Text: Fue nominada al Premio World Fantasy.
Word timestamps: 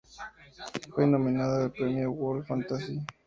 Fue 0.95 1.05
nominada 1.05 1.65
al 1.65 1.71
Premio 1.73 2.09
World 2.09 2.47
Fantasy. 2.47 3.03